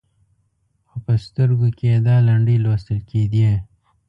خو 0.87 0.97
په 1.05 1.13
سترګو 1.25 1.67
کې 1.77 1.85
یې 1.91 1.97
دا 2.07 2.15
لنډۍ 2.27 2.57
لوستل 2.63 2.99
کېدې. 3.09 3.49